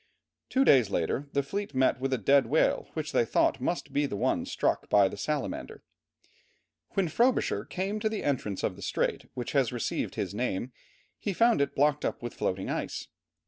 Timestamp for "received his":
9.71-10.33